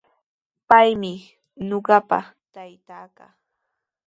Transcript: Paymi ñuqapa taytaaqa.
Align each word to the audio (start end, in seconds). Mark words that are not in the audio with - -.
Paymi 0.69 1.13
ñuqapa 1.67 2.19
taytaaqa. 2.53 3.25